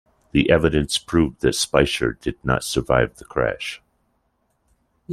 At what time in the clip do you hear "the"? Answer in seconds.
0.31-0.49, 3.17-3.25